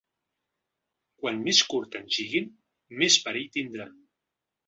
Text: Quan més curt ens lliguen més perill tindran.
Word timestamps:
Quan 1.23 1.37
més 1.49 1.59
curt 1.73 1.97
ens 2.01 2.17
lliguen 2.21 2.49
més 3.01 3.17
perill 3.27 3.53
tindran. 3.59 3.93